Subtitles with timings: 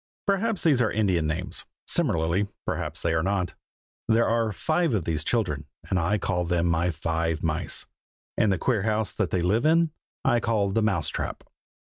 [0.25, 3.53] Perhaps these are Indian names; similarly, perhaps they are not.
[4.07, 7.85] There are five of these children, and I call them my Five Mice;
[8.35, 9.91] and the queer house that they live in
[10.25, 11.43] I call the Mouse trap.